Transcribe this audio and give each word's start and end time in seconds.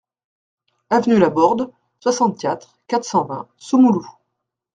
Avenue 0.89 1.19
Las 1.19 1.29
Bordes, 1.31 1.67
soixante-quatre, 1.99 2.75
quatre 2.87 3.05
cent 3.05 3.23
vingt 3.23 3.47
Soumoulou 3.57 4.07